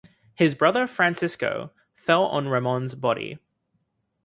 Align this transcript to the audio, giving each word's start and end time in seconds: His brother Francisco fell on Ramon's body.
His 0.33 0.55
brother 0.55 0.87
Francisco 0.87 1.69
fell 1.93 2.23
on 2.23 2.47
Ramon's 2.47 2.95
body. 2.95 3.37